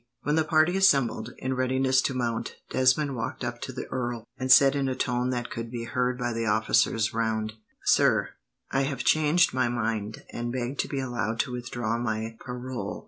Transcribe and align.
When 0.23 0.33
the 0.33 0.43
party 0.43 0.75
assembled, 0.77 1.29
in 1.37 1.53
readiness 1.53 2.01
to 2.01 2.15
mount, 2.15 2.55
Desmond 2.71 3.15
walked 3.15 3.43
up 3.43 3.61
to 3.61 3.71
the 3.71 3.85
earl, 3.91 4.23
and 4.35 4.51
said 4.51 4.75
in 4.75 4.89
a 4.89 4.95
tone 4.95 5.29
that 5.29 5.51
could 5.51 5.69
be 5.69 5.83
heard 5.83 6.17
by 6.17 6.33
the 6.33 6.47
officers 6.47 7.13
round: 7.13 7.53
"Sir, 7.85 8.29
I 8.71 8.81
have 8.81 9.03
changed 9.03 9.53
my 9.53 9.69
mind, 9.69 10.23
and 10.33 10.51
beg 10.51 10.79
to 10.79 10.87
be 10.87 10.99
allowed 10.99 11.39
to 11.41 11.51
withdraw 11.51 11.99
my 11.99 12.35
parole." 12.39 12.99